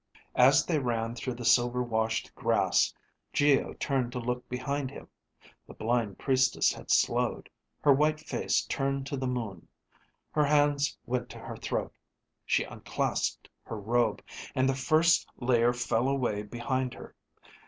As 0.33 0.65
they 0.65 0.79
ran 0.79 1.13
through 1.13 1.35
the 1.35 1.45
silver 1.45 1.83
washed 1.83 2.33
grass, 2.33 2.91
Geo 3.33 3.73
turned 3.75 4.11
to 4.13 4.19
look 4.19 4.49
behind 4.49 4.89
him. 4.89 5.07
The 5.67 5.75
blind 5.75 6.17
Priestess 6.17 6.73
had 6.73 6.89
slowed, 6.89 7.51
her 7.81 7.93
white 7.93 8.19
face 8.19 8.63
turned 8.65 9.05
to 9.05 9.15
the 9.15 9.27
moon. 9.27 9.67
Her 10.31 10.45
hands 10.45 10.97
went 11.05 11.29
to 11.29 11.37
her 11.37 11.55
throat, 11.55 11.93
she 12.47 12.63
unclasped 12.63 13.47
her 13.61 13.79
robe, 13.79 14.23
and 14.55 14.67
the 14.67 14.73
first 14.73 15.27
layer 15.37 15.71
fell 15.71 16.07
away 16.07 16.41
behind 16.41 16.95
her. 16.95 17.15